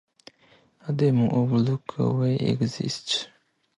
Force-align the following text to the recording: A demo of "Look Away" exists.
A 0.87 0.91
demo 0.93 1.29
of 1.29 1.51
"Look 1.51 1.99
Away" 1.99 2.33
exists. 2.37 3.27